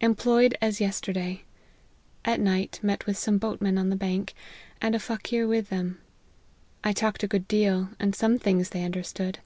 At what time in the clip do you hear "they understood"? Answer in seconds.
8.70-9.38